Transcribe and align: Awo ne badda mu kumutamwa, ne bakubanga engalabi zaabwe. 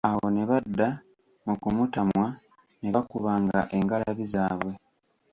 Awo 0.09 0.27
ne 0.31 0.43
badda 0.49 0.87
mu 1.45 1.53
kumutamwa, 1.61 2.27
ne 2.81 2.89
bakubanga 2.95 3.59
engalabi 3.77 4.25
zaabwe. 4.33 4.73